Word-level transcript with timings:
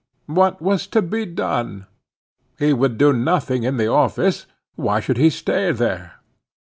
What 0.25 0.59
was 0.63 0.87
to 0.87 1.03
be 1.03 1.27
done? 1.27 1.85
He 2.57 2.73
would 2.73 2.97
do 2.97 3.13
nothing 3.13 3.61
in 3.61 3.77
the 3.77 3.85
office: 3.91 4.47
why 4.75 4.99
should 4.99 5.17
he 5.17 5.29
stay 5.29 5.71
there? 5.71 6.13